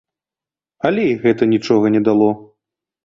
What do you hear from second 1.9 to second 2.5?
не дало.